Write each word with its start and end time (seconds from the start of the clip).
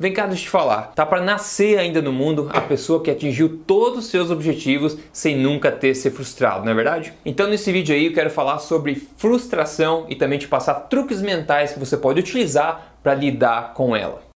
Vem 0.00 0.14
cá, 0.14 0.24
deixa 0.24 0.44
eu 0.44 0.46
te 0.46 0.50
falar. 0.50 0.92
Tá 0.94 1.04
para 1.04 1.20
nascer 1.20 1.78
ainda 1.78 2.00
no 2.00 2.10
mundo 2.10 2.48
a 2.54 2.62
pessoa 2.62 3.02
que 3.02 3.10
atingiu 3.10 3.60
todos 3.66 3.98
os 3.98 4.10
seus 4.10 4.30
objetivos 4.30 4.96
sem 5.12 5.36
nunca 5.36 5.70
ter 5.70 5.94
se 5.94 6.10
frustrado, 6.10 6.64
não 6.64 6.72
é 6.72 6.74
verdade? 6.74 7.12
Então 7.22 7.46
nesse 7.46 7.70
vídeo 7.70 7.94
aí 7.94 8.06
eu 8.06 8.14
quero 8.14 8.30
falar 8.30 8.60
sobre 8.60 8.94
frustração 9.18 10.06
e 10.08 10.14
também 10.14 10.38
te 10.38 10.48
passar 10.48 10.72
truques 10.88 11.20
mentais 11.20 11.74
que 11.74 11.78
você 11.78 11.98
pode 11.98 12.18
utilizar 12.18 12.94
para 13.02 13.14
lidar 13.14 13.74
com 13.74 13.94
ela. 13.94 14.29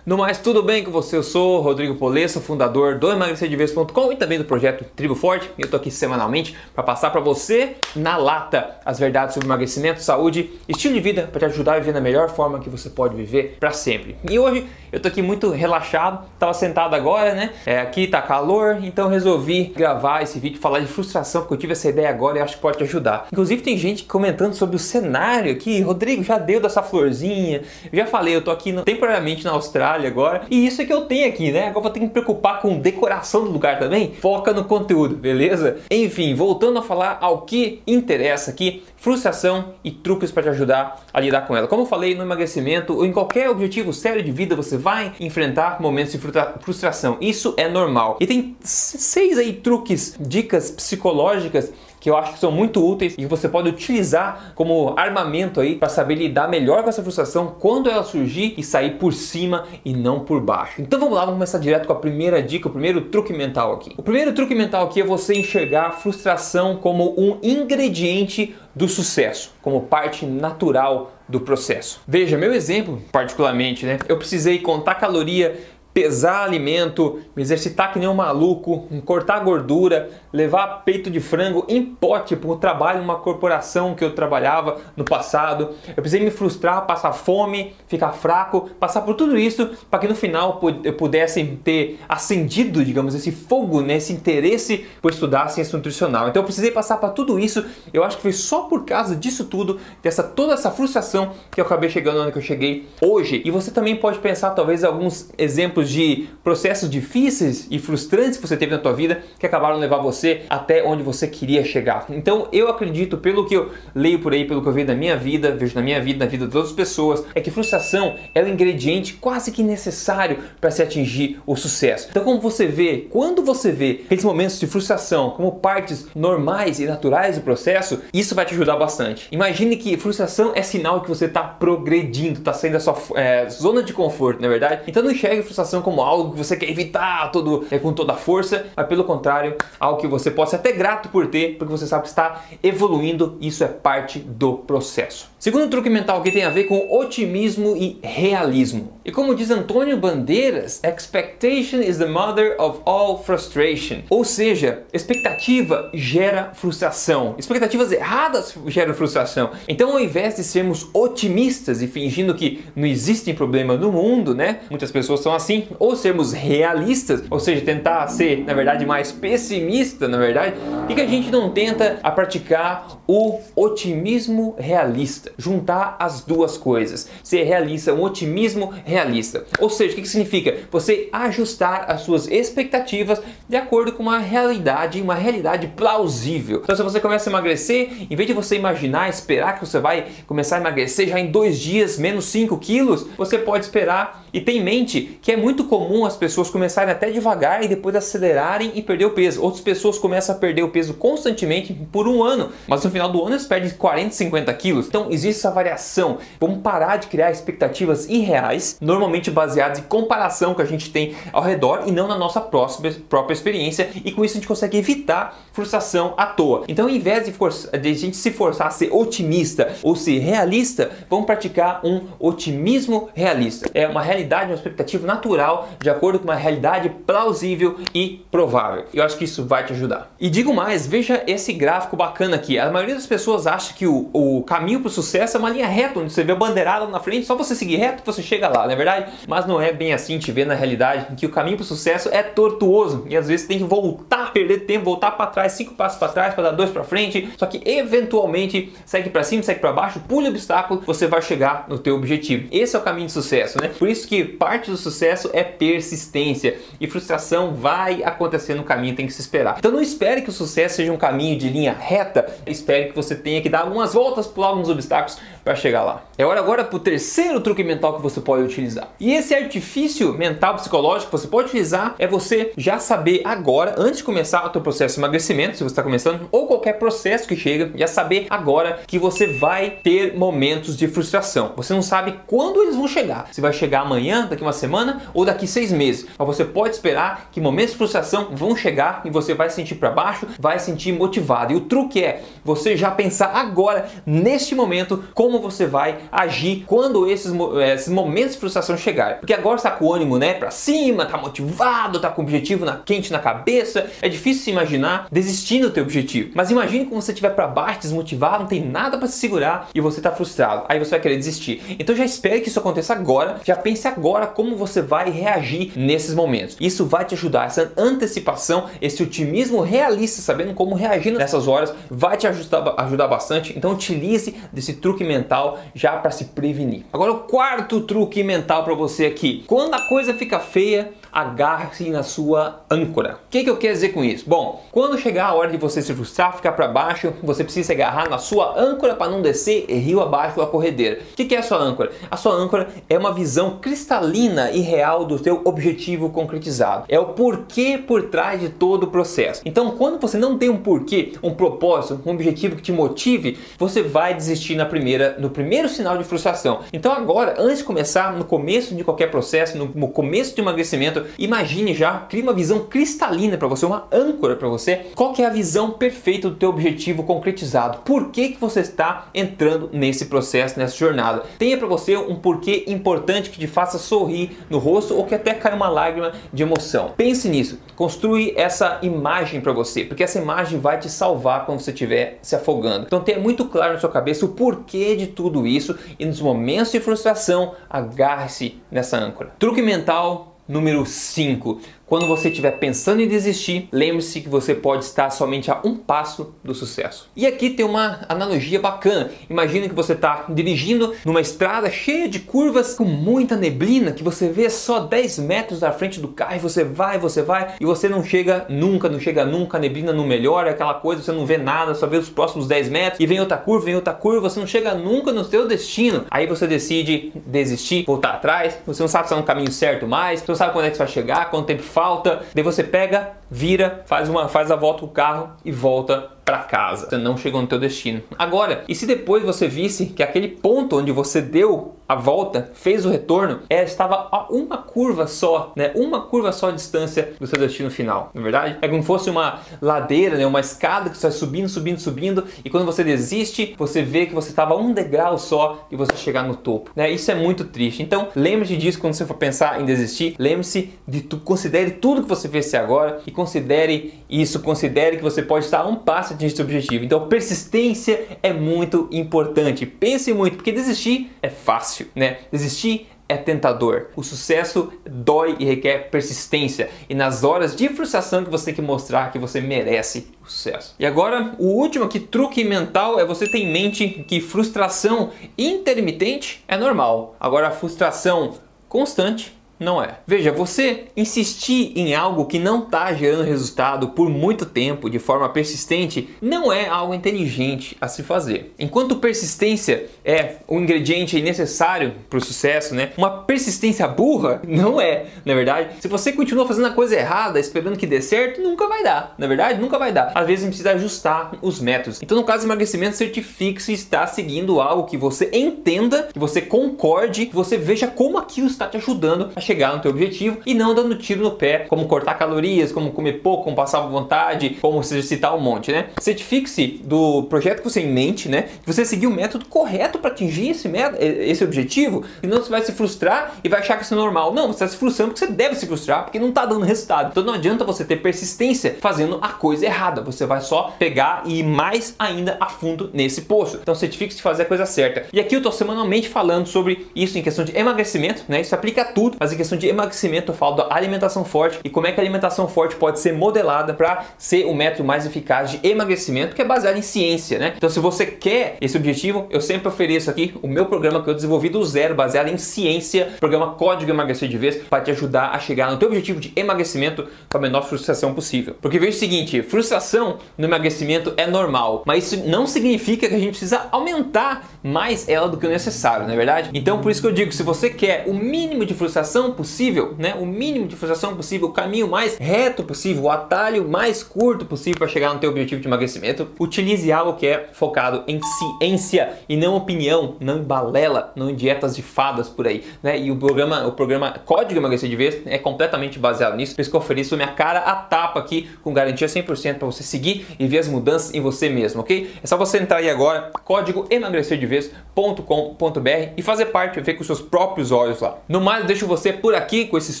No 0.06 0.18
mais, 0.18 0.36
tudo 0.36 0.62
bem 0.62 0.84
com 0.84 0.90
você? 0.90 1.16
Eu 1.16 1.22
sou 1.22 1.62
Rodrigo 1.62 1.94
Polesso, 1.94 2.38
fundador 2.38 2.98
do 2.98 3.10
emagrecerdeves.com 3.10 4.12
e 4.12 4.16
também 4.16 4.36
do 4.36 4.44
projeto 4.44 4.84
Tribo 4.94 5.14
Forte. 5.14 5.50
E 5.56 5.62
eu 5.62 5.70
tô 5.70 5.78
aqui 5.78 5.90
semanalmente 5.90 6.54
para 6.74 6.84
passar 6.84 7.08
para 7.08 7.22
você 7.22 7.76
na 7.96 8.18
lata 8.18 8.76
as 8.84 8.98
verdades 8.98 9.32
sobre 9.32 9.48
emagrecimento, 9.48 10.02
saúde, 10.02 10.50
estilo 10.68 10.92
de 10.92 11.00
vida 11.00 11.22
para 11.32 11.40
te 11.40 11.46
ajudar 11.46 11.76
a 11.76 11.78
viver 11.78 11.94
da 11.94 12.02
melhor 12.02 12.28
forma 12.28 12.60
que 12.60 12.68
você 12.68 12.90
pode 12.90 13.16
viver 13.16 13.56
para 13.58 13.70
sempre. 13.70 14.14
E 14.28 14.38
hoje 14.38 14.66
eu 14.92 15.00
tô 15.00 15.08
aqui 15.08 15.22
muito 15.22 15.48
relaxado, 15.48 16.26
tava 16.38 16.52
sentado 16.52 16.94
agora, 16.94 17.32
né? 17.34 17.54
É, 17.64 17.80
aqui 17.80 18.06
tá 18.06 18.20
calor, 18.20 18.80
então 18.82 19.08
resolvi 19.08 19.72
gravar 19.74 20.20
esse 20.20 20.38
vídeo, 20.38 20.60
falar 20.60 20.80
de 20.80 20.86
frustração, 20.86 21.40
porque 21.40 21.54
eu 21.54 21.58
tive 21.58 21.72
essa 21.72 21.88
ideia 21.88 22.10
agora 22.10 22.40
e 22.40 22.42
acho 22.42 22.56
que 22.56 22.60
pode 22.60 22.76
te 22.76 22.84
ajudar. 22.84 23.28
Inclusive 23.32 23.62
tem 23.62 23.78
gente 23.78 24.04
comentando 24.04 24.52
sobre 24.52 24.76
o 24.76 24.78
cenário 24.78 25.50
aqui, 25.50 25.80
Rodrigo 25.80 26.22
já 26.22 26.36
deu 26.36 26.60
dessa 26.60 26.82
florzinha. 26.82 27.62
Eu 27.90 28.00
já 28.00 28.06
falei, 28.06 28.36
eu 28.36 28.42
tô 28.42 28.50
aqui 28.50 28.70
no, 28.70 28.82
temporariamente 28.82 29.42
na 29.46 29.52
Austrália 29.52 29.93
agora. 30.06 30.42
E 30.50 30.66
isso 30.66 30.82
é 30.82 30.84
que 30.84 30.92
eu 30.92 31.02
tenho 31.02 31.28
aqui, 31.28 31.52
né? 31.52 31.68
Agora 31.68 31.82
vou 31.82 31.90
ter 31.90 32.00
que 32.00 32.06
me 32.06 32.10
preocupar 32.10 32.60
com 32.60 32.78
decoração 32.78 33.44
do 33.44 33.50
lugar 33.50 33.78
também. 33.78 34.12
Foca 34.20 34.52
no 34.52 34.64
conteúdo, 34.64 35.14
beleza? 35.16 35.78
Enfim, 35.90 36.34
voltando 36.34 36.78
a 36.78 36.82
falar 36.82 37.18
ao 37.20 37.42
que 37.42 37.82
interessa 37.86 38.50
aqui, 38.50 38.82
frustração 38.96 39.74
e 39.84 39.90
truques 39.90 40.30
para 40.30 40.44
te 40.44 40.48
ajudar 40.48 41.04
a 41.12 41.20
lidar 41.20 41.42
com 41.42 41.56
ela. 41.56 41.68
Como 41.68 41.82
eu 41.82 41.86
falei, 41.86 42.14
no 42.14 42.22
emagrecimento 42.22 42.94
ou 42.94 43.04
em 43.04 43.12
qualquer 43.12 43.50
objetivo 43.50 43.92
sério 43.92 44.22
de 44.22 44.32
vida, 44.32 44.56
você 44.56 44.76
vai 44.76 45.12
enfrentar 45.20 45.80
momentos 45.80 46.12
de 46.12 46.18
frustração. 46.18 47.18
Isso 47.20 47.54
é 47.56 47.68
normal. 47.68 48.16
E 48.20 48.26
tem 48.26 48.56
seis 48.60 49.38
aí 49.38 49.52
truques, 49.52 50.16
dicas 50.18 50.70
psicológicas 50.70 51.72
que 52.04 52.10
eu 52.10 52.18
acho 52.18 52.34
que 52.34 52.38
são 52.38 52.52
muito 52.52 52.86
úteis 52.86 53.14
e 53.14 53.16
que 53.16 53.26
você 53.26 53.48
pode 53.48 53.66
utilizar 53.66 54.52
como 54.54 54.92
armamento 54.94 55.58
aí 55.58 55.74
para 55.74 55.88
saber 55.88 56.16
lidar 56.16 56.46
melhor 56.46 56.82
com 56.82 56.90
essa 56.90 57.02
frustração 57.02 57.56
quando 57.58 57.88
ela 57.88 58.02
surgir 58.02 58.52
e 58.58 58.62
sair 58.62 58.98
por 58.98 59.14
cima 59.14 59.64
e 59.82 59.94
não 59.94 60.20
por 60.20 60.38
baixo. 60.38 60.82
Então 60.82 61.00
vamos 61.00 61.14
lá, 61.14 61.22
vamos 61.22 61.36
começar 61.36 61.56
direto 61.56 61.86
com 61.86 61.94
a 61.94 61.96
primeira 61.96 62.42
dica, 62.42 62.68
o 62.68 62.70
primeiro 62.70 63.00
truque 63.06 63.32
mental 63.32 63.72
aqui. 63.72 63.94
O 63.96 64.02
primeiro 64.02 64.34
truque 64.34 64.54
mental 64.54 64.84
aqui 64.84 65.00
é 65.00 65.04
você 65.04 65.32
enxergar 65.34 65.86
a 65.86 65.92
frustração 65.92 66.76
como 66.76 67.18
um 67.18 67.38
ingrediente 67.42 68.54
do 68.74 68.86
sucesso, 68.86 69.52
como 69.62 69.82
parte 69.82 70.26
natural 70.26 71.12
do 71.28 71.40
processo. 71.40 72.02
Veja, 72.06 72.36
meu 72.36 72.52
exemplo, 72.52 73.00
particularmente, 73.10 73.86
né? 73.86 73.98
Eu 74.08 74.18
precisei 74.18 74.58
contar 74.58 74.96
caloria 74.96 75.58
pesar 75.94 76.42
alimento, 76.42 77.20
me 77.36 77.42
exercitar 77.42 77.92
que 77.92 78.00
nem 78.00 78.08
um 78.08 78.14
maluco, 78.14 78.88
cortar 79.04 79.38
gordura, 79.44 80.10
levar 80.32 80.82
peito 80.84 81.08
de 81.08 81.20
frango 81.20 81.64
em 81.68 81.84
pote 81.84 82.34
para 82.34 82.50
o 82.50 82.56
trabalho 82.56 82.98
numa 82.98 83.20
corporação 83.20 83.94
que 83.94 84.04
eu 84.04 84.12
trabalhava 84.12 84.78
no 84.96 85.04
passado. 85.04 85.70
Eu 85.86 86.02
precisei 86.02 86.20
me 86.20 86.32
frustrar, 86.32 86.84
passar 86.84 87.12
fome, 87.12 87.76
ficar 87.86 88.10
fraco, 88.10 88.68
passar 88.80 89.02
por 89.02 89.14
tudo 89.14 89.38
isso 89.38 89.70
para 89.88 90.00
que 90.00 90.08
no 90.08 90.16
final 90.16 90.60
eu 90.82 90.94
pudesse 90.94 91.44
ter 91.62 92.00
acendido, 92.08 92.84
digamos, 92.84 93.14
esse 93.14 93.30
fogo, 93.30 93.80
né, 93.80 93.96
esse 93.96 94.12
interesse 94.12 94.84
por 95.00 95.12
estudar 95.12 95.46
ciência 95.48 95.76
nutricional. 95.76 96.28
Então 96.28 96.42
eu 96.42 96.44
precisei 96.44 96.72
passar 96.72 96.96
para 96.96 97.10
tudo 97.10 97.38
isso. 97.38 97.64
Eu 97.92 98.02
acho 98.02 98.16
que 98.16 98.22
foi 98.22 98.32
só 98.32 98.62
por 98.62 98.84
causa 98.84 99.14
disso 99.14 99.44
tudo, 99.44 99.78
dessa 100.02 100.24
toda 100.24 100.54
essa 100.54 100.72
frustração 100.72 101.30
que 101.52 101.60
eu 101.60 101.64
acabei 101.64 101.88
chegando 101.88 102.20
onde 102.20 102.36
eu 102.36 102.42
cheguei 102.42 102.88
hoje. 103.00 103.40
E 103.44 103.50
você 103.52 103.70
também 103.70 103.94
pode 103.94 104.18
pensar 104.18 104.50
talvez 104.50 104.82
alguns 104.82 105.30
exemplos 105.38 105.83
exemplos 105.84 105.90
de 105.90 106.28
processos 106.42 106.88
difíceis 106.88 107.66
e 107.70 107.78
frustrantes 107.78 108.36
que 108.36 108.46
você 108.46 108.56
teve 108.56 108.72
na 108.72 108.78
tua 108.78 108.92
vida 108.92 109.22
que 109.38 109.46
acabaram 109.46 109.78
levar 109.78 109.98
você 109.98 110.42
até 110.48 110.84
onde 110.84 111.02
você 111.02 111.26
queria 111.26 111.64
chegar. 111.64 112.06
Então 112.10 112.48
eu 112.52 112.68
acredito, 112.68 113.18
pelo 113.18 113.46
que 113.46 113.54
eu 113.54 113.70
leio 113.94 114.18
por 114.20 114.32
aí, 114.32 114.46
pelo 114.46 114.62
que 114.62 114.68
eu 114.68 114.72
vejo 114.72 114.86
na 114.86 114.94
minha 114.94 115.16
vida, 115.16 115.54
vejo 115.54 115.74
na 115.74 115.82
minha 115.82 116.00
vida, 116.00 116.24
na 116.24 116.30
vida 116.30 116.46
de 116.46 116.56
outras 116.56 116.74
pessoas, 116.74 117.24
é 117.34 117.40
que 117.40 117.50
frustração 117.50 118.16
é 118.34 118.42
o 118.42 118.48
ingrediente 118.48 119.14
quase 119.14 119.52
que 119.52 119.62
necessário 119.62 120.38
para 120.60 120.70
se 120.70 120.82
atingir 120.82 121.40
o 121.46 121.56
sucesso. 121.56 122.08
Então 122.10 122.24
como 122.24 122.40
você 122.40 122.66
vê, 122.66 123.06
quando 123.10 123.42
você 123.42 123.70
vê 123.70 124.02
aqueles 124.04 124.24
momentos 124.24 124.58
de 124.58 124.66
frustração 124.66 125.30
como 125.30 125.52
partes 125.52 126.06
normais 126.14 126.78
e 126.80 126.86
naturais 126.86 127.36
do 127.36 127.42
processo, 127.42 128.00
isso 128.12 128.34
vai 128.34 128.44
te 128.44 128.54
ajudar 128.54 128.76
bastante. 128.76 129.28
Imagine 129.30 129.76
que 129.76 129.96
frustração 129.96 130.52
é 130.54 130.62
sinal 130.62 131.00
que 131.00 131.08
você 131.08 131.26
está 131.26 131.42
progredindo, 131.42 132.38
está 132.38 132.52
saindo 132.52 132.74
da 132.74 132.80
sua 132.80 132.96
é, 133.14 133.48
zona 133.48 133.82
de 133.82 133.92
conforto, 133.92 134.40
na 134.40 134.46
é 134.46 134.50
verdade. 134.50 134.82
Então 134.86 135.02
não 135.02 135.10
enxergue 135.10 135.42
frustração 135.42 135.73
como 135.82 136.02
algo 136.02 136.32
que 136.32 136.38
você 136.38 136.56
quer 136.56 136.70
evitar 136.70 137.30
todo, 137.30 137.66
é, 137.70 137.78
com 137.78 137.92
toda 137.92 138.12
a 138.12 138.16
força, 138.16 138.66
mas 138.76 138.86
pelo 138.86 139.04
contrário, 139.04 139.56
algo 139.78 140.00
que 140.00 140.06
você 140.06 140.30
pode 140.30 140.50
ser 140.50 140.56
até 140.56 140.72
grato 140.72 141.08
por 141.08 141.26
ter, 141.26 141.56
porque 141.58 141.70
você 141.70 141.86
sabe 141.86 142.02
que 142.02 142.08
está 142.08 142.44
evoluindo, 142.62 143.36
isso 143.40 143.64
é 143.64 143.68
parte 143.68 144.18
do 144.18 144.54
processo. 144.54 145.34
Segundo 145.38 145.68
truque 145.68 145.90
mental 145.90 146.22
que 146.22 146.30
tem 146.30 146.42
a 146.42 146.48
ver 146.48 146.64
com 146.64 146.88
otimismo 146.90 147.76
e 147.76 147.98
realismo. 148.02 148.94
E 149.04 149.12
como 149.12 149.34
diz 149.34 149.50
Antônio 149.50 149.98
Bandeiras, 149.98 150.80
expectation 150.82 151.80
is 151.80 151.98
the 151.98 152.06
mother 152.06 152.56
of 152.58 152.80
all 152.86 153.18
frustration. 153.18 154.02
Ou 154.08 154.24
seja, 154.24 154.84
expectativa 154.90 155.90
gera 155.92 156.52
frustração. 156.54 157.34
Expectativas 157.36 157.92
erradas 157.92 158.54
geram 158.68 158.94
frustração. 158.94 159.50
Então, 159.68 159.92
ao 159.92 160.00
invés 160.00 160.36
de 160.36 160.44
sermos 160.44 160.88
otimistas 160.94 161.82
e 161.82 161.86
fingindo 161.86 162.34
que 162.34 162.64
não 162.74 162.86
existe 162.86 163.34
problema 163.34 163.76
no 163.76 163.92
mundo, 163.92 164.34
né? 164.34 164.60
Muitas 164.70 164.90
pessoas 164.90 165.20
são 165.20 165.34
assim, 165.34 165.63
ou 165.78 165.96
sermos 165.96 166.32
realistas, 166.32 167.22
ou 167.30 167.40
seja, 167.40 167.64
tentar 167.64 168.06
ser, 168.08 168.44
na 168.44 168.54
verdade, 168.54 168.84
mais 168.86 169.12
pessimista, 169.12 170.08
na 170.08 170.18
verdade, 170.18 170.54
e 170.88 170.94
que 170.94 171.00
a 171.00 171.06
gente 171.06 171.30
não 171.30 171.50
tenta 171.50 171.98
a 172.02 172.10
praticar 172.10 172.98
o 173.06 173.40
otimismo 173.54 174.54
realista, 174.58 175.32
juntar 175.36 175.96
as 175.98 176.20
duas 176.22 176.56
coisas, 176.56 177.08
ser 177.22 177.44
realista, 177.44 177.92
um 177.92 178.02
otimismo 178.02 178.72
realista. 178.84 179.44
Ou 179.58 179.70
seja, 179.70 179.92
o 179.92 179.94
que, 179.96 180.02
que 180.02 180.08
significa? 180.08 180.56
Você 180.70 181.08
ajustar 181.12 181.90
as 181.90 182.02
suas 182.02 182.28
expectativas 182.28 183.20
de 183.48 183.56
acordo 183.56 183.92
com 183.92 184.02
uma 184.02 184.18
realidade, 184.18 185.00
uma 185.00 185.14
realidade 185.14 185.68
plausível. 185.68 186.60
Então, 186.62 186.76
se 186.76 186.82
você 186.82 187.00
começa 187.00 187.28
a 187.28 187.32
emagrecer, 187.32 188.06
em 188.10 188.16
vez 188.16 188.26
de 188.26 188.32
você 188.32 188.56
imaginar, 188.56 189.08
esperar 189.08 189.54
que 189.54 189.66
você 189.66 189.78
vai 189.78 190.06
começar 190.26 190.56
a 190.56 190.60
emagrecer 190.60 191.08
já 191.08 191.18
em 191.18 191.30
dois 191.30 191.58
dias, 191.58 191.98
menos 191.98 192.24
5 192.26 192.56
quilos, 192.58 193.06
você 193.16 193.38
pode 193.38 193.64
esperar 193.64 194.23
e 194.34 194.40
ter 194.40 194.52
em 194.52 194.62
mente 194.62 195.18
que 195.22 195.30
é 195.30 195.36
muito 195.36 195.64
comum 195.64 196.04
as 196.04 196.16
pessoas 196.16 196.50
começarem 196.50 196.92
até 196.92 197.10
devagar 197.10 197.62
e 197.62 197.68
depois 197.68 197.94
acelerarem 197.94 198.72
e 198.74 198.82
perder 198.82 199.04
o 199.04 199.10
peso. 199.10 199.40
Outras 199.40 199.62
pessoas 199.62 199.96
começam 199.96 200.34
a 200.34 200.38
perder 200.38 200.64
o 200.64 200.68
peso 200.68 200.94
constantemente 200.94 201.72
por 201.92 202.08
um 202.08 202.22
ano, 202.22 202.50
mas 202.66 202.82
no 202.82 202.90
final 202.90 203.10
do 203.10 203.22
ano 203.22 203.34
eles 203.34 203.46
perdem 203.46 203.70
40, 203.70 204.10
50 204.10 204.52
quilos. 204.54 204.88
Então 204.88 205.06
existe 205.08 205.38
essa 205.38 205.52
variação. 205.52 206.18
Vamos 206.40 206.58
parar 206.62 206.96
de 206.96 207.06
criar 207.06 207.30
expectativas 207.30 208.08
irreais, 208.08 208.76
normalmente 208.80 209.30
baseadas 209.30 209.78
em 209.78 209.82
comparação 209.82 210.52
que 210.52 210.62
a 210.62 210.66
gente 210.66 210.90
tem 210.90 211.14
ao 211.32 211.42
redor 211.42 211.84
e 211.86 211.92
não 211.92 212.08
na 212.08 212.18
nossa 212.18 212.40
próxima, 212.40 212.90
própria 213.08 213.34
experiência. 213.34 213.88
E 214.04 214.10
com 214.10 214.24
isso 214.24 214.34
a 214.34 214.38
gente 214.38 214.48
consegue 214.48 214.76
evitar 214.76 215.38
frustração 215.52 216.14
à 216.16 216.26
toa. 216.26 216.64
Então, 216.66 216.86
ao 216.86 216.90
invés 216.90 217.24
de, 217.24 217.32
forçar, 217.32 217.78
de 217.78 217.88
a 217.88 217.94
gente 217.94 218.16
se 218.16 218.32
forçar 218.32 218.66
a 218.66 218.70
ser 218.70 218.92
otimista 218.92 219.72
ou 219.82 219.94
ser 219.94 220.18
realista, 220.18 220.90
vamos 221.08 221.26
praticar 221.26 221.80
um 221.84 222.08
otimismo 222.18 223.08
realista. 223.14 223.70
É 223.72 223.86
uma 223.86 224.02
realidade 224.02 224.23
realidade, 224.24 224.50
uma 224.50 224.54
expectativa 224.54 225.06
natural, 225.06 225.68
de 225.80 225.90
acordo 225.90 226.18
com 226.18 226.24
uma 226.24 226.34
realidade 226.34 226.88
plausível 227.06 227.76
e 227.94 228.24
provável. 228.30 228.84
Eu 228.92 229.04
acho 229.04 229.16
que 229.16 229.24
isso 229.24 229.44
vai 229.44 229.64
te 229.64 229.72
ajudar. 229.72 230.10
E 230.18 230.28
digo 230.30 230.54
mais, 230.54 230.86
veja 230.86 231.22
esse 231.26 231.52
gráfico 231.52 231.96
bacana 231.96 232.36
aqui. 232.36 232.58
A 232.58 232.70
maioria 232.70 232.94
das 232.94 233.06
pessoas 233.06 233.46
acha 233.46 233.74
que 233.74 233.86
o, 233.86 234.08
o 234.12 234.42
caminho 234.42 234.80
para 234.80 234.88
o 234.88 234.90
sucesso 234.90 235.36
é 235.36 235.40
uma 235.40 235.50
linha 235.50 235.66
reta, 235.66 236.00
onde 236.00 236.12
você 236.12 236.24
vê 236.24 236.32
a 236.32 236.36
bandeirada 236.36 236.86
na 236.86 237.00
frente, 237.00 237.26
só 237.26 237.36
você 237.36 237.54
seguir 237.54 237.76
reto 237.76 238.02
você 238.04 238.22
chega 238.22 238.48
lá, 238.48 238.64
não 238.64 238.72
é 238.72 238.76
verdade? 238.76 239.12
Mas 239.26 239.46
não 239.46 239.60
é 239.60 239.72
bem 239.72 239.92
assim, 239.92 240.18
te 240.18 240.30
vê 240.30 240.44
na 240.44 240.54
realidade 240.54 241.14
que 241.16 241.26
o 241.26 241.30
caminho 241.30 241.56
para 241.56 241.64
o 241.64 241.66
sucesso 241.66 242.08
é 242.12 242.22
tortuoso 242.22 243.06
e 243.08 243.16
às 243.16 243.28
vezes 243.28 243.46
tem 243.46 243.58
que 243.58 243.64
voltar, 243.64 244.23
perder 244.34 244.66
tempo, 244.66 244.84
voltar 244.84 245.12
para 245.12 245.26
trás, 245.26 245.52
cinco 245.52 245.74
passos 245.74 245.98
para 245.98 246.08
trás 246.08 246.34
para 246.34 246.44
dar 246.44 246.50
dois 246.50 246.70
para 246.70 246.82
frente. 246.82 247.30
Só 247.38 247.46
que 247.46 247.62
eventualmente 247.64 248.72
segue 248.84 249.08
para 249.08 249.22
cima, 249.22 249.42
segue 249.42 249.60
para 249.60 249.72
baixo, 249.72 250.00
pule 250.00 250.28
obstáculo, 250.28 250.82
você 250.84 251.06
vai 251.06 251.22
chegar 251.22 251.66
no 251.68 251.78
teu 251.78 251.94
objetivo. 251.94 252.48
Esse 252.50 252.74
é 252.74 252.78
o 252.78 252.82
caminho 252.82 253.06
de 253.06 253.12
sucesso, 253.12 253.60
né? 253.60 253.70
Por 253.78 253.88
isso 253.88 254.08
que 254.08 254.24
parte 254.24 254.70
do 254.70 254.76
sucesso 254.76 255.30
é 255.32 255.44
persistência 255.44 256.58
e 256.80 256.88
frustração 256.88 257.54
vai 257.54 258.02
acontecer 258.02 258.54
no 258.54 258.64
caminho, 258.64 258.96
tem 258.96 259.06
que 259.06 259.12
se 259.12 259.20
esperar. 259.20 259.56
Então 259.58 259.70
não 259.70 259.80
espere 259.80 260.22
que 260.22 260.30
o 260.30 260.32
sucesso 260.32 260.76
seja 260.76 260.92
um 260.92 260.96
caminho 260.96 261.38
de 261.38 261.48
linha 261.48 261.72
reta, 261.72 262.26
espere 262.46 262.88
que 262.88 262.96
você 262.96 263.14
tenha 263.14 263.40
que 263.40 263.48
dar 263.48 263.60
algumas 263.60 263.94
voltas, 263.94 264.26
pular 264.26 264.48
alguns 264.48 264.68
obstáculos 264.68 265.18
para 265.44 265.54
chegar 265.54 265.84
lá. 265.84 266.02
É 266.18 266.24
hora 266.24 266.40
agora 266.40 266.64
para 266.64 266.76
o 266.76 266.80
terceiro 266.80 267.40
truque 267.40 267.62
mental 267.62 267.94
que 267.94 268.02
você 268.02 268.20
pode 268.20 268.42
utilizar. 268.42 268.88
E 268.98 269.12
esse 269.12 269.34
artifício 269.34 270.12
mental 270.12 270.56
psicológico 270.56 271.10
que 271.10 271.18
você 271.18 271.28
pode 271.28 271.48
utilizar 271.48 271.94
é 271.98 272.06
você 272.06 272.52
já 272.56 272.78
saber 272.78 273.22
agora, 273.24 273.74
antes 273.78 273.98
de 273.98 274.04
começar 274.04 274.23
o 274.32 274.50
teu 274.50 274.60
processo 274.60 274.94
de 274.94 275.00
emagrecimento, 275.00 275.56
se 275.56 275.62
você 275.62 275.72
está 275.72 275.82
começando, 275.82 276.28
ou 276.30 276.46
qualquer 276.46 276.74
processo 276.74 277.28
que 277.28 277.36
chega, 277.36 277.70
já 277.76 277.86
saber 277.86 278.26
agora 278.30 278.80
que 278.86 278.98
você 278.98 279.26
vai 279.26 279.70
ter 279.82 280.16
momentos 280.16 280.76
de 280.76 280.88
frustração. 280.88 281.52
Você 281.56 281.72
não 281.72 281.82
sabe 281.82 282.20
quando 282.26 282.62
eles 282.62 282.76
vão 282.76 282.88
chegar. 282.88 283.28
Se 283.32 283.40
vai 283.40 283.52
chegar 283.52 283.80
amanhã, 283.80 284.26
daqui 284.26 284.42
uma 284.42 284.52
semana 284.52 285.02
ou 285.12 285.24
daqui 285.24 285.46
seis 285.46 285.70
meses. 285.72 286.06
Mas 286.18 286.26
você 286.26 286.44
pode 286.44 286.74
esperar 286.74 287.28
que 287.30 287.40
momentos 287.40 287.72
de 287.72 287.78
frustração 287.78 288.28
vão 288.32 288.56
chegar 288.56 289.02
e 289.04 289.10
você 289.10 289.34
vai 289.34 289.50
se 289.50 289.56
sentir 289.56 289.76
para 289.76 289.90
baixo, 289.90 290.26
vai 290.38 290.58
se 290.58 290.66
sentir 290.66 290.92
motivado. 290.92 291.52
E 291.52 291.56
o 291.56 291.60
truque 291.60 292.02
é 292.02 292.22
você 292.44 292.76
já 292.76 292.90
pensar 292.90 293.32
agora, 293.34 293.88
neste 294.06 294.54
momento, 294.54 295.04
como 295.14 295.40
você 295.40 295.66
vai 295.66 295.98
agir 296.10 296.64
quando 296.66 297.08
esses, 297.08 297.32
eh, 297.32 297.74
esses 297.74 297.88
momentos 297.88 298.32
de 298.32 298.38
frustração 298.38 298.76
chegarem. 298.76 299.18
Porque 299.18 299.34
agora 299.34 299.56
está 299.56 299.70
com 299.70 299.86
o 299.86 299.92
ânimo, 299.92 300.18
né, 300.18 300.34
para 300.34 300.50
cima, 300.50 301.06
tá 301.06 301.18
motivado, 301.18 302.00
tá 302.00 302.10
com 302.10 302.22
o 302.22 302.24
objetivo 302.24 302.64
na, 302.64 302.76
quente 302.76 303.12
na 303.12 303.18
cabeça. 303.18 303.86
É 304.00 304.08
difícil 304.14 304.44
se 304.44 304.50
imaginar 304.50 305.06
desistindo 305.10 305.68
do 305.68 305.74
teu 305.74 305.82
objetivo. 305.82 306.30
Mas 306.34 306.50
imagine 306.50 306.86
quando 306.86 307.02
você 307.02 307.12
estiver 307.12 307.30
para 307.30 307.46
baixo, 307.46 307.80
desmotivado, 307.80 308.40
não 308.40 308.46
tem 308.46 308.64
nada 308.64 308.96
para 308.96 309.08
se 309.08 309.18
segurar 309.18 309.68
e 309.74 309.80
você 309.80 310.00
tá 310.00 310.10
frustrado. 310.10 310.64
Aí 310.68 310.78
você 310.78 310.92
vai 310.92 311.00
querer 311.00 311.16
desistir. 311.16 311.62
Então 311.78 311.94
já 311.94 312.04
espere 312.04 312.40
que 312.40 312.48
isso 312.48 312.58
aconteça 312.58 312.92
agora, 312.92 313.40
já 313.44 313.56
pense 313.56 313.86
agora 313.86 314.26
como 314.26 314.56
você 314.56 314.80
vai 314.80 315.10
reagir 315.10 315.72
nesses 315.76 316.14
momentos. 316.14 316.56
Isso 316.60 316.86
vai 316.86 317.04
te 317.04 317.14
ajudar, 317.14 317.46
essa 317.46 317.72
antecipação, 317.76 318.68
esse 318.80 319.02
otimismo 319.02 319.60
realista, 319.60 320.22
sabendo 320.22 320.54
como 320.54 320.74
reagir 320.74 321.12
nessas 321.12 321.48
horas, 321.48 321.74
vai 321.90 322.16
te 322.16 322.26
ajudar, 322.26 322.74
ajudar 322.78 323.08
bastante. 323.08 323.56
Então 323.56 323.72
utilize 323.72 324.34
desse 324.52 324.74
truque 324.74 325.04
mental 325.04 325.58
já 325.74 325.96
para 325.96 326.10
se 326.10 326.26
prevenir. 326.26 326.84
Agora 326.92 327.12
o 327.12 327.20
quarto 327.20 327.80
truque 327.80 328.22
mental 328.22 328.64
para 328.64 328.74
você 328.74 329.06
aqui. 329.06 329.44
Quando 329.46 329.74
a 329.74 329.88
coisa 329.88 330.14
fica 330.14 330.38
feia, 330.38 330.92
agarre-se 331.14 331.88
na 331.90 332.02
sua 332.02 332.64
âncora. 332.68 333.20
O 333.26 333.30
que, 333.30 333.44
que 333.44 333.50
eu 333.50 333.56
quero 333.56 333.74
dizer 333.74 333.90
com 333.90 334.03
isso? 334.04 334.24
Bom, 334.26 334.62
quando 334.70 334.98
chegar 334.98 335.26
a 335.26 335.34
hora 335.34 335.50
de 335.50 335.56
você 335.56 335.82
se 335.82 335.94
frustrar, 335.94 336.36
ficar 336.36 336.52
para 336.52 336.68
baixo, 336.68 337.12
você 337.22 337.44
precisa 337.44 337.66
se 337.66 337.72
agarrar 337.72 338.08
na 338.08 338.18
sua 338.18 338.58
âncora 338.58 338.94
para 338.94 339.10
não 339.10 339.22
descer 339.22 339.66
rio 339.66 340.00
abaixo 340.00 340.40
a 340.40 340.46
corredeira. 340.46 341.00
O 341.12 341.16
que, 341.16 341.24
que 341.24 341.34
é 341.34 341.38
a 341.38 341.42
sua 341.42 341.58
âncora? 341.58 341.92
A 342.10 342.16
sua 342.16 342.32
âncora 342.32 342.68
é 342.88 342.98
uma 342.98 343.12
visão 343.12 343.58
cristalina 343.60 344.50
e 344.50 344.60
real 344.60 345.04
do 345.04 345.18
seu 345.22 345.40
objetivo 345.44 346.10
concretizado. 346.10 346.84
É 346.88 346.98
o 346.98 347.06
porquê 347.06 347.78
por 347.78 348.04
trás 348.04 348.40
de 348.40 348.48
todo 348.48 348.84
o 348.84 348.86
processo. 348.88 349.42
Então, 349.44 349.72
quando 349.72 350.00
você 350.00 350.18
não 350.18 350.38
tem 350.38 350.48
um 350.48 350.56
porquê, 350.56 351.12
um 351.22 351.34
propósito, 351.34 352.00
um 352.04 352.10
objetivo 352.10 352.56
que 352.56 352.62
te 352.62 352.72
motive, 352.72 353.38
você 353.58 353.82
vai 353.82 354.14
desistir 354.14 354.54
na 354.54 354.66
primeira, 354.66 355.16
no 355.18 355.30
primeiro 355.30 355.68
sinal 355.68 355.96
de 355.98 356.04
frustração. 356.04 356.60
Então, 356.72 356.92
agora, 356.92 357.34
antes 357.38 357.58
de 357.58 357.64
começar, 357.64 358.16
no 358.16 358.24
começo 358.24 358.74
de 358.74 358.84
qualquer 358.84 359.10
processo, 359.10 359.56
no 359.56 359.88
começo 359.88 360.34
de 360.34 360.40
emagrecimento, 360.40 361.04
imagine 361.18 361.74
já, 361.74 361.98
crie 362.00 362.22
uma 362.22 362.32
visão 362.32 362.60
cristalina 362.60 363.36
para 363.36 363.48
você, 363.48 363.66
uma 363.66 363.86
âncora 363.94 364.36
para 364.36 364.48
você. 364.48 364.86
Qual 364.94 365.12
que 365.12 365.22
é 365.22 365.26
a 365.26 365.30
visão 365.30 365.70
perfeita 365.70 366.28
do 366.28 366.36
teu 366.36 366.50
objetivo 366.50 367.04
concretizado? 367.04 367.78
Por 367.78 368.10
que, 368.10 368.30
que 368.30 368.40
você 368.40 368.60
está 368.60 369.08
entrando 369.14 369.70
nesse 369.72 370.06
processo, 370.06 370.58
nessa 370.58 370.76
jornada? 370.76 371.22
Tenha 371.38 371.56
para 371.56 371.66
você 371.66 371.96
um 371.96 372.16
porquê 372.16 372.64
importante 372.66 373.30
que 373.30 373.38
te 373.38 373.46
faça 373.46 373.78
sorrir 373.78 374.36
no 374.50 374.58
rosto 374.58 374.96
ou 374.96 375.04
que 375.04 375.14
até 375.14 375.32
caia 375.34 375.54
uma 375.54 375.68
lágrima 375.68 376.12
de 376.32 376.42
emoção. 376.42 376.92
Pense 376.96 377.28
nisso, 377.28 377.60
construi 377.76 378.34
essa 378.36 378.78
imagem 378.82 379.40
para 379.40 379.52
você, 379.52 379.84
porque 379.84 380.02
essa 380.02 380.18
imagem 380.18 380.58
vai 380.58 380.78
te 380.78 380.88
salvar 380.88 381.46
quando 381.46 381.60
você 381.60 381.70
estiver 381.70 382.18
se 382.22 382.34
afogando. 382.34 382.86
Então 382.86 383.00
tenha 383.00 383.20
muito 383.20 383.44
claro 383.46 383.74
na 383.74 383.80
sua 383.80 383.90
cabeça 383.90 384.24
o 384.26 384.30
porquê 384.30 384.96
de 384.96 385.06
tudo 385.06 385.46
isso 385.46 385.78
e 385.98 386.04
nos 386.04 386.20
momentos 386.20 386.72
de 386.72 386.80
frustração, 386.80 387.54
agarre-se 387.68 388.60
nessa 388.70 388.98
âncora. 388.98 389.32
Truque 389.38 389.62
mental 389.62 390.34
Número 390.46 390.84
5. 390.84 391.60
Quando 391.86 392.06
você 392.06 392.28
estiver 392.28 392.52
pensando 392.52 393.02
em 393.02 393.08
desistir, 393.08 393.68
lembre-se 393.70 394.22
que 394.22 394.28
você 394.28 394.54
pode 394.54 394.84
estar 394.84 395.10
somente 395.10 395.50
a 395.50 395.60
um 395.62 395.76
passo 395.76 396.34
do 396.42 396.54
sucesso. 396.54 397.10
E 397.14 397.26
aqui 397.26 397.50
tem 397.50 397.64
uma 397.64 398.06
analogia 398.08 398.58
bacana. 398.58 399.10
Imagina 399.28 399.68
que 399.68 399.74
você 399.74 399.92
está 399.92 400.24
dirigindo 400.30 400.94
numa 401.04 401.20
estrada 401.20 401.70
cheia 401.70 402.08
de 402.08 402.20
curvas 402.20 402.74
com 402.74 402.84
muita 402.84 403.36
neblina, 403.36 403.92
que 403.92 404.02
você 404.02 404.30
vê 404.30 404.48
só 404.48 404.80
10 404.80 405.18
metros 405.18 405.60
da 405.60 405.72
frente 405.72 406.00
do 406.00 406.08
carro 406.08 406.36
e 406.36 406.38
você 406.38 406.64
vai, 406.64 406.98
você 406.98 407.20
vai 407.20 407.56
e 407.60 407.66
você 407.66 407.86
não 407.86 408.02
chega 408.02 408.46
nunca, 408.48 408.88
não 408.88 408.98
chega 408.98 409.26
nunca, 409.26 409.58
a 409.58 409.60
neblina 409.60 409.92
não 409.92 410.06
melhora, 410.06 410.52
aquela 410.52 410.74
coisa, 410.74 411.02
você 411.02 411.12
não 411.12 411.26
vê 411.26 411.36
nada, 411.36 411.74
só 411.74 411.86
vê 411.86 411.98
os 411.98 412.08
próximos 412.08 412.48
10 412.48 412.70
metros 412.70 413.00
e 413.00 413.06
vem 413.06 413.20
outra 413.20 413.36
curva, 413.36 413.66
vem 413.66 413.74
outra 413.74 413.92
curva, 413.92 414.30
você 414.30 414.40
não 414.40 414.46
chega 414.46 414.74
nunca 414.74 415.12
no 415.12 415.22
seu 415.22 415.46
destino. 415.46 416.06
Aí 416.10 416.26
você 416.26 416.46
decide 416.46 417.12
desistir, 417.26 417.84
voltar 417.84 418.14
atrás, 418.14 418.56
você 418.66 418.82
não 418.82 418.88
sabe 418.88 419.06
se 419.06 419.12
é 419.12 419.16
no 419.18 419.22
caminho 419.22 419.52
certo 419.52 419.86
mais, 419.86 420.20
você 420.20 420.26
não 420.28 420.36
sabe 420.36 420.54
quando 420.54 420.64
é 420.64 420.70
que 420.70 420.76
você 420.76 420.84
vai 420.84 420.92
chegar, 420.92 421.30
quanto 421.30 421.46
tempo 421.46 421.73
falta, 421.74 422.22
daí 422.32 422.44
você 422.44 422.62
pega, 422.62 423.10
vira, 423.30 423.82
faz 423.86 424.08
uma 424.08 424.28
faz 424.28 424.50
a 424.50 424.56
volta 424.56 424.84
o 424.84 424.88
carro 424.88 425.30
e 425.44 425.52
volta 425.52 426.10
para 426.24 426.38
casa. 426.38 426.88
Você 426.88 426.96
não 426.96 427.16
chegou 427.16 427.40
no 427.40 427.46
teu 427.46 427.58
destino. 427.58 428.02
Agora, 428.18 428.64
e 428.68 428.74
se 428.74 428.86
depois 428.86 429.22
você 429.22 429.46
visse 429.46 429.86
que 429.86 430.02
aquele 430.02 430.28
ponto 430.28 430.78
onde 430.78 430.90
você 430.90 431.20
deu 431.20 431.74
a 431.86 431.94
volta, 431.94 432.50
fez 432.54 432.86
o 432.86 432.90
retorno, 432.90 433.40
é, 433.48 433.62
estava 433.62 434.08
a 434.10 434.26
uma 434.30 434.56
curva 434.56 435.06
só, 435.06 435.52
né? 435.54 435.70
Uma 435.74 436.00
curva 436.00 436.32
só 436.32 436.50
de 436.50 436.56
distância 436.56 437.12
do 437.20 437.26
seu 437.26 437.38
destino 437.38 437.70
final, 437.70 438.10
não 438.14 438.20
é 438.20 438.24
verdade? 438.24 438.58
É 438.62 438.68
como 438.68 438.80
se 438.80 438.86
fosse 438.86 439.10
uma 439.10 439.40
ladeira, 439.60 440.16
né? 440.16 440.26
Uma 440.26 440.40
escada 440.40 440.88
que 440.88 440.96
você 440.96 441.08
vai 441.08 441.16
subindo, 441.16 441.48
subindo, 441.48 441.78
subindo, 441.78 442.24
e 442.42 442.48
quando 442.48 442.64
você 442.64 442.82
desiste, 442.82 443.54
você 443.58 443.82
vê 443.82 444.06
que 444.06 444.14
você 444.14 444.30
estava 444.30 444.56
um 444.56 444.72
degrau 444.72 445.18
só 445.18 445.66
e 445.70 445.76
você 445.76 445.94
chegar 445.96 446.22
no 446.22 446.34
topo, 446.34 446.70
né? 446.74 446.90
Isso 446.90 447.10
é 447.10 447.14
muito 447.14 447.44
triste. 447.44 447.82
Então, 447.82 448.08
lembre-se 448.16 448.56
disso 448.56 448.80
quando 448.80 448.94
você 448.94 449.04
for 449.04 449.16
pensar 449.16 449.60
em 449.60 449.66
desistir. 449.66 450.16
Lembre-se 450.18 450.72
de 450.88 451.02
tu 451.02 451.18
considere 451.18 451.72
tudo 451.72 452.02
que 452.02 452.08
você 452.08 452.30
fez 452.30 452.48
até 452.48 452.58
agora 452.58 453.02
e 453.06 453.10
considere 453.14 453.94
isso, 454.08 454.40
considere 454.40 454.96
que 454.96 455.02
você 455.02 455.22
pode 455.22 455.44
estar 455.44 455.60
a 455.60 455.66
um 455.66 455.76
passo 455.76 456.14
atingir 456.14 456.36
seu 456.36 456.44
objetivo. 456.44 456.84
Então, 456.84 457.08
persistência 457.08 458.06
é 458.22 458.32
muito 458.32 458.88
importante. 458.92 459.64
Pense 459.64 460.12
muito, 460.12 460.36
porque 460.36 460.52
desistir 460.52 461.10
é 461.22 461.30
fácil, 461.30 461.86
né? 461.94 462.18
Desistir 462.30 462.88
é 463.08 463.16
tentador. 463.16 463.88
O 463.96 464.02
sucesso 464.02 464.72
dói 464.84 465.36
e 465.38 465.44
requer 465.44 465.90
persistência. 465.90 466.70
E 466.88 466.94
nas 466.94 467.22
horas 467.22 467.54
de 467.54 467.68
frustração 467.68 468.24
que 468.24 468.30
você 468.30 468.46
tem 468.46 468.54
que 468.54 468.62
mostrar 468.62 469.12
que 469.12 469.18
você 469.18 469.40
merece 469.40 470.08
o 470.22 470.30
sucesso. 470.30 470.74
E 470.78 470.86
agora, 470.86 471.34
o 471.38 471.46
último 471.46 471.84
aqui, 471.84 472.00
truque 472.00 472.42
mental, 472.44 472.98
é 472.98 473.04
você 473.04 473.28
ter 473.28 473.38
em 473.38 473.52
mente 473.52 474.04
que 474.08 474.20
frustração 474.20 475.10
intermitente 475.36 476.42
é 476.48 476.56
normal. 476.56 477.16
Agora, 477.20 477.48
a 477.48 477.50
frustração 477.50 478.34
constante 478.68 479.32
não 479.64 479.82
é. 479.82 479.98
Veja, 480.06 480.30
você 480.30 480.84
insistir 480.96 481.72
em 481.74 481.94
algo 481.94 482.26
que 482.26 482.38
não 482.38 482.64
está 482.64 482.92
gerando 482.92 483.24
resultado 483.24 483.88
por 483.88 484.08
muito 484.08 484.44
tempo, 484.44 484.90
de 484.90 484.98
forma 484.98 485.28
persistente, 485.28 486.10
não 486.20 486.52
é 486.52 486.68
algo 486.68 486.94
inteligente 486.94 487.76
a 487.80 487.88
se 487.88 488.02
fazer. 488.02 488.54
Enquanto 488.58 488.96
persistência 488.96 489.86
é 490.04 490.36
o 490.46 490.58
ingrediente 490.58 491.20
necessário 491.20 491.94
para 492.08 492.18
o 492.18 492.24
sucesso, 492.24 492.74
né? 492.74 492.92
Uma 492.96 493.22
persistência 493.22 493.88
burra 493.88 494.42
não 494.46 494.80
é, 494.80 495.06
na 495.24 495.34
verdade. 495.34 495.70
Se 495.80 495.88
você 495.88 496.12
continua 496.12 496.46
fazendo 496.46 496.66
a 496.66 496.72
coisa 496.72 496.94
errada, 496.94 497.40
esperando 497.40 497.78
que 497.78 497.86
dê 497.86 498.00
certo, 498.00 498.40
nunca 498.40 498.68
vai 498.68 498.82
dar, 498.82 499.14
na 499.18 499.26
verdade, 499.26 499.60
nunca 499.60 499.78
vai 499.78 499.92
dar. 499.92 500.12
Às 500.14 500.26
vezes 500.26 500.46
precisa 500.46 500.72
ajustar 500.72 501.32
os 501.40 501.58
métodos. 501.58 502.02
Então, 502.02 502.16
no 502.16 502.24
caso 502.24 502.42
do 502.42 502.46
emagrecimento, 502.46 502.96
certifique-se 502.96 503.72
está 503.72 504.06
seguindo 504.06 504.60
algo 504.60 504.84
que 504.84 504.96
você 504.96 505.30
entenda, 505.32 506.08
que 506.12 506.18
você 506.18 506.40
concorde, 506.40 507.26
que 507.26 507.34
você 507.34 507.56
veja 507.56 507.86
como 507.86 508.18
aquilo 508.18 508.46
está 508.46 508.66
te 508.68 508.76
ajudando 508.76 509.30
a 509.34 509.40
chegar 509.40 509.53
no 509.54 509.80
teu 509.80 509.90
objetivo 509.90 510.38
e 510.44 510.54
não 510.54 510.74
dando 510.74 510.96
tiro 510.96 511.22
no 511.22 511.32
pé, 511.32 511.66
como 511.68 511.86
cortar 511.86 512.14
calorias, 512.14 512.72
como 512.72 512.90
comer 512.90 513.20
pouco, 513.20 513.44
como 513.44 513.56
passar 513.56 513.80
vontade, 513.80 514.58
como 514.60 514.82
se 514.82 514.94
exercitar 514.94 515.34
um 515.34 515.40
monte, 515.40 515.70
né? 515.70 515.86
Certifique-se 516.00 516.80
do 516.84 517.24
projeto 517.24 517.58
que 517.58 517.70
você 517.70 517.80
tem 517.80 517.88
em 517.88 517.92
mente, 517.92 518.28
né? 518.28 518.42
Que 518.42 518.72
você 518.72 518.84
seguir 518.84 519.06
o 519.06 519.10
método 519.10 519.46
correto 519.46 519.98
para 519.98 520.10
atingir 520.10 520.50
esse, 520.50 520.68
método, 520.68 520.98
esse 521.00 521.44
objetivo, 521.44 522.04
e 522.22 522.26
não 522.26 522.38
você 522.38 522.50
vai 522.50 522.62
se 522.62 522.72
frustrar 522.72 523.34
e 523.42 523.48
vai 523.48 523.60
achar 523.60 523.76
que 523.76 523.84
isso 523.84 523.94
é 523.94 523.96
normal. 523.96 524.32
Não, 524.32 524.48
você 524.48 524.64
está 524.64 524.68
se 524.68 524.76
frustrando 524.76 525.12
porque 525.12 525.24
você 525.24 525.32
deve 525.32 525.54
se 525.54 525.66
frustrar, 525.66 526.04
porque 526.04 526.18
não 526.18 526.30
está 526.30 526.46
dando 526.46 526.64
resultado. 526.64 527.10
Então 527.10 527.22
não 527.22 527.34
adianta 527.34 527.64
você 527.64 527.84
ter 527.84 527.96
persistência 527.96 528.76
fazendo 528.80 529.18
a 529.20 529.28
coisa 529.28 529.64
errada. 529.64 530.02
Você 530.02 530.26
vai 530.26 530.40
só 530.40 530.74
pegar 530.78 531.22
e 531.26 531.40
ir 531.40 531.42
mais 531.42 531.94
ainda 531.98 532.36
a 532.40 532.46
fundo 532.46 532.90
nesse 532.92 533.22
poço. 533.22 533.58
Então 533.62 533.74
certifique-se 533.74 534.16
de 534.16 534.22
fazer 534.22 534.42
a 534.42 534.46
coisa 534.46 534.66
certa. 534.66 535.06
E 535.12 535.20
aqui 535.20 535.34
eu 535.34 535.38
estou 535.38 535.52
semanalmente 535.52 536.08
falando 536.08 536.46
sobre 536.46 536.86
isso 536.94 537.18
em 537.18 537.22
questão 537.22 537.44
de 537.44 537.56
emagrecimento, 537.56 538.24
né? 538.28 538.40
Isso 538.40 538.54
aplica 538.54 538.82
a 538.82 538.84
tudo. 538.84 539.16
Questão 539.36 539.58
de 539.58 539.66
emagrecimento 539.66 540.32
eu 540.32 540.36
falo 540.36 540.56
da 540.56 540.74
alimentação 540.74 541.24
forte 541.24 541.58
e 541.64 541.70
como 541.70 541.86
é 541.86 541.92
que 541.92 542.00
a 542.00 542.02
alimentação 542.02 542.48
forte 542.48 542.76
pode 542.76 543.00
ser 543.00 543.12
modelada 543.12 543.74
para 543.74 544.04
ser 544.18 544.46
o 544.46 544.54
método 544.54 544.84
mais 544.84 545.06
eficaz 545.06 545.50
de 545.50 545.60
emagrecimento, 545.62 546.34
que 546.34 546.42
é 546.42 546.44
baseado 546.44 546.76
em 546.76 546.82
ciência, 546.82 547.38
né? 547.38 547.54
Então 547.56 547.68
se 547.68 547.80
você 547.80 548.06
quer 548.06 548.56
esse 548.60 548.76
objetivo, 548.76 549.26
eu 549.30 549.40
sempre 549.40 549.68
ofereço 549.68 550.10
aqui 550.10 550.34
o 550.42 550.48
meu 550.48 550.66
programa 550.66 551.02
que 551.02 551.10
eu 551.10 551.14
desenvolvi 551.14 551.48
do 551.48 551.64
zero, 551.64 551.94
baseado 551.94 552.28
em 552.28 552.36
ciência, 552.38 553.12
programa 553.18 553.52
Código 553.54 553.90
Emagrecer 553.90 554.28
de 554.28 554.38
Vez, 554.38 554.56
para 554.56 554.82
te 554.82 554.90
ajudar 554.90 555.30
a 555.30 555.38
chegar 555.38 555.70
no 555.70 555.76
teu 555.76 555.88
objetivo 555.88 556.20
de 556.20 556.32
emagrecimento 556.36 557.06
com 557.28 557.38
a 557.38 557.40
menor 557.40 557.62
frustração 557.62 558.14
possível. 558.14 558.56
Porque 558.60 558.78
veja 558.78 558.96
o 558.96 559.00
seguinte, 559.00 559.42
frustração 559.42 560.18
no 560.36 560.46
emagrecimento 560.46 561.12
é 561.16 561.26
normal, 561.26 561.82
mas 561.86 562.12
isso 562.12 562.28
não 562.28 562.46
significa 562.46 563.08
que 563.08 563.14
a 563.14 563.18
gente 563.18 563.30
precisa 563.30 563.68
aumentar 563.70 564.48
mais 564.62 565.08
ela 565.08 565.28
do 565.28 565.36
que 565.36 565.46
o 565.46 565.50
necessário, 565.50 566.06
não 566.06 566.14
é 566.14 566.16
verdade? 566.16 566.50
Então 566.54 566.80
por 566.80 566.90
isso 566.90 567.00
que 567.00 567.06
eu 567.06 567.12
digo, 567.12 567.32
se 567.32 567.42
você 567.42 567.70
quer 567.70 568.04
o 568.06 568.14
mínimo 568.14 568.64
de 568.64 568.74
frustração 568.74 569.23
possível, 569.32 569.94
né? 569.98 570.14
O 570.14 570.26
mínimo 570.26 570.66
de 570.66 570.76
frustração 570.76 571.16
possível, 571.16 571.48
o 571.48 571.52
caminho 571.52 571.88
mais 571.88 572.16
reto 572.18 572.62
possível, 572.62 573.04
o 573.04 573.10
atalho 573.10 573.68
mais 573.68 574.02
curto 574.02 574.44
possível 574.44 574.78
para 574.78 574.88
chegar 574.88 575.12
no 575.12 575.20
teu 575.20 575.30
objetivo 575.30 575.60
de 575.60 575.66
emagrecimento, 575.66 576.28
utilize 576.38 576.90
algo 576.92 577.14
que 577.14 577.26
é 577.26 577.48
focado 577.52 578.04
em 578.06 578.20
ciência 578.22 579.12
e 579.28 579.36
não 579.36 579.56
opinião, 579.56 580.16
não 580.20 580.38
em 580.38 580.42
balela, 580.42 581.12
não 581.16 581.30
em 581.30 581.34
dietas 581.34 581.76
de 581.76 581.82
fadas 581.82 582.28
por 582.28 582.46
aí, 582.46 582.64
né? 582.82 582.98
E 582.98 583.10
o 583.10 583.16
programa, 583.16 583.66
o 583.66 583.72
programa 583.72 584.14
Código 584.24 584.60
Emagrecer 584.60 584.88
de 584.88 584.96
Vez 584.96 585.22
é 585.26 585.38
completamente 585.38 585.98
baseado 585.98 586.36
nisso, 586.36 586.54
por 586.54 586.60
isso 586.60 586.70
que 586.70 586.76
eu 586.76 586.80
ofereço 586.80 587.16
minha 587.16 587.28
cara 587.28 587.60
a 587.60 587.74
tapa 587.74 588.20
aqui 588.20 588.48
com 588.62 588.72
garantia 588.72 589.06
100% 589.06 589.58
para 589.58 589.66
você 589.66 589.82
seguir 589.82 590.26
e 590.38 590.46
ver 590.46 590.58
as 590.58 590.68
mudanças 590.68 591.14
em 591.14 591.20
você 591.20 591.48
mesmo, 591.48 591.80
ok? 591.80 592.10
É 592.22 592.26
só 592.26 592.36
você 592.36 592.58
entrar 592.58 592.78
aí 592.78 592.90
agora, 592.90 593.30
código 593.44 593.86
emagrecerdevez.com.br 593.90 596.12
e 596.16 596.22
fazer 596.22 596.46
parte, 596.46 596.80
ver 596.80 596.94
com 596.94 597.04
seus 597.04 597.20
próprios 597.20 597.72
olhos 597.72 598.00
lá. 598.00 598.18
No 598.28 598.40
mais, 598.40 598.64
deixo 598.64 598.86
você 598.86 599.12
por 599.14 599.34
aqui 599.34 599.66
com 599.66 599.78
esses 599.78 600.00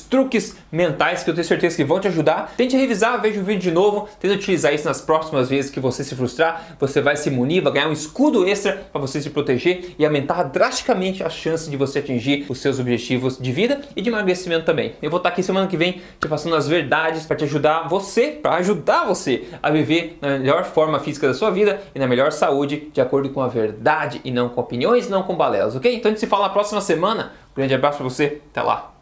truques 0.00 0.56
mentais 0.70 1.22
que 1.22 1.30
eu 1.30 1.34
tenho 1.34 1.46
certeza 1.46 1.76
que 1.76 1.84
vão 1.84 2.00
te 2.00 2.08
ajudar. 2.08 2.54
Tente 2.56 2.76
revisar, 2.76 3.20
veja 3.20 3.40
o 3.40 3.44
vídeo 3.44 3.62
de 3.62 3.70
novo, 3.70 4.08
tente 4.20 4.34
utilizar 4.34 4.74
isso 4.74 4.86
nas 4.86 5.00
próximas 5.00 5.48
vezes 5.48 5.70
que 5.70 5.80
você 5.80 6.04
se 6.04 6.14
frustrar, 6.14 6.76
você 6.78 7.00
vai 7.00 7.16
se 7.16 7.30
munir, 7.30 7.62
vai 7.62 7.72
ganhar 7.72 7.88
um 7.88 7.92
escudo 7.92 8.46
extra 8.46 8.86
para 8.92 9.00
você 9.00 9.20
se 9.20 9.30
proteger 9.30 9.94
e 9.98 10.04
aumentar 10.04 10.42
drasticamente 10.44 11.22
a 11.22 11.30
chance 11.30 11.70
de 11.70 11.76
você 11.76 11.98
atingir 11.98 12.46
os 12.48 12.58
seus 12.58 12.78
objetivos 12.78 13.38
de 13.38 13.52
vida 13.52 13.80
e 13.94 14.02
de 14.02 14.08
emagrecimento 14.08 14.64
também. 14.64 14.94
Eu 15.02 15.10
vou 15.10 15.18
estar 15.18 15.30
aqui 15.30 15.42
semana 15.42 15.66
que 15.66 15.76
vem 15.76 16.02
te 16.20 16.28
passando 16.28 16.56
as 16.56 16.68
verdades 16.68 17.26
para 17.26 17.36
te 17.36 17.44
ajudar 17.44 17.88
você, 17.88 18.28
para 18.28 18.56
ajudar 18.56 19.04
você 19.04 19.44
a 19.62 19.70
viver 19.70 20.18
na 20.20 20.38
melhor 20.38 20.64
forma 20.64 20.98
física 21.00 21.26
da 21.26 21.34
sua 21.34 21.50
vida 21.50 21.80
e 21.94 21.98
na 21.98 22.06
melhor 22.06 22.32
saúde, 22.32 22.90
de 22.92 23.00
acordo 23.00 23.30
com 23.30 23.40
a 23.40 23.48
verdade 23.48 24.20
e 24.24 24.30
não 24.30 24.48
com 24.48 24.60
opiniões, 24.60 25.08
não 25.08 25.22
com 25.22 25.36
balelas, 25.36 25.76
ok? 25.76 25.94
Então 25.94 26.10
a 26.10 26.12
gente 26.12 26.20
se 26.20 26.26
fala 26.26 26.44
na 26.44 26.52
próxima 26.52 26.80
semana. 26.80 27.32
Um 27.52 27.56
grande 27.56 27.74
abraço 27.74 27.98
para 27.98 28.08
você, 28.08 28.40
até 28.50 28.62
lá. 28.62 28.94